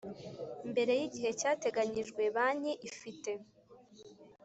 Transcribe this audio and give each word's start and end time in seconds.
mbere 0.69 0.91
y 0.99 1.03
igihe 1.07 1.29
cyateganyijwe 1.39 2.21
banki 2.35 2.73
ifite 2.89 3.31